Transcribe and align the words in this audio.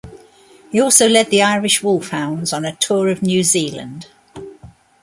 He 0.71 0.81
also 0.81 1.07
led 1.07 1.27
the 1.29 1.43
Irish 1.43 1.83
Wolfhounds 1.83 2.53
on 2.53 2.65
a 2.65 2.75
tour 2.75 3.09
of 3.09 3.21
New 3.21 3.43
Zealand. 3.43 4.07